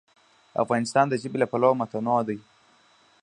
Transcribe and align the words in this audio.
افغانستان 0.63 1.05
د 1.09 1.13
ژبې 1.21 1.37
له 1.41 1.47
پلوه 1.51 1.77
متنوع 1.79 2.21
دی. 2.27 2.39